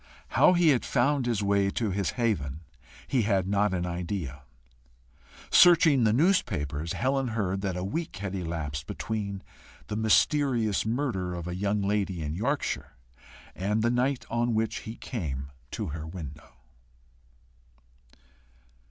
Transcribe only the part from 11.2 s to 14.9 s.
of a young lady in Yorkshire" and the night on which